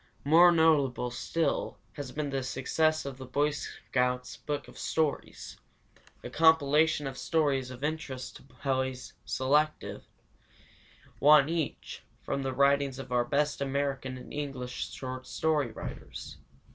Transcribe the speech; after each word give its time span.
More 0.23 0.51
notable 0.51 1.11
still 1.11 1.77
has 1.93 2.11
been 2.11 2.31
the 2.31 2.41
success 2.41 3.05
of 3.05 3.19
the 3.19 3.25
Boy 3.27 3.51
Scouts' 3.51 4.35
Book 4.35 4.67
of 4.67 4.79
Stories, 4.79 5.59
a 6.23 6.29
compilation 6.31 7.05
of 7.05 7.19
stories 7.19 7.69
of 7.69 7.83
interest 7.83 8.37
to 8.37 8.41
boys 8.41 9.13
selected, 9.25 10.01
one 11.19 11.49
each, 11.49 12.01
from 12.23 12.41
the 12.41 12.51
writings 12.51 12.97
of 12.97 13.11
our 13.11 13.23
best 13.25 13.61
American 13.61 14.17
and 14.17 14.33
English 14.33 14.89
short 14.91 15.27
story 15.27 15.69
writers. 15.71 16.37